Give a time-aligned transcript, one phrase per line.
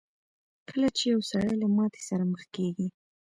[0.69, 2.87] کله چې يو سړی له ماتې سره مخ کېږي.